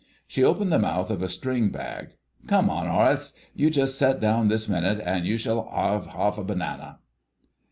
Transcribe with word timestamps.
She 0.25 0.43
opened 0.43 0.71
the 0.71 0.79
mouth 0.79 1.11
of 1.11 1.21
a 1.21 1.27
string 1.27 1.69
bag. 1.69 2.15
"Come 2.47 2.71
on, 2.71 2.87
'Orace—you 2.89 3.69
just 3.69 3.99
set 3.99 4.19
down 4.19 4.47
this 4.47 4.67
minute, 4.67 4.99
an' 4.99 5.25
you 5.25 5.37
shall 5.37 5.69
'ave 5.71 6.09
'arf 6.09 6.39
a 6.39 6.43
banana." 6.43 6.97